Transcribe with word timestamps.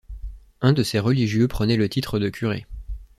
Un 0.61 0.73
de 0.73 0.81
ces 0.81 0.97
religieux 0.97 1.47
prenait 1.47 1.77
le 1.77 1.87
titre 1.87 2.17
de 2.17 2.29
curé. 2.29 2.65